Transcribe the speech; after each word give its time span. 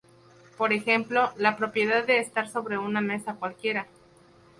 Por 0.57 0.73
ejemplo, 0.73 1.31
la 1.37 1.55
propiedad 1.55 2.03
de 2.03 2.17
estar 2.17 2.49
sobre 2.49 2.75
una 2.79 3.01
mesa 3.01 3.35
cualquiera. 3.35 3.85